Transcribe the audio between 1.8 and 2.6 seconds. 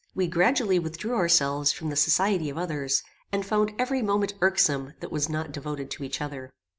the society of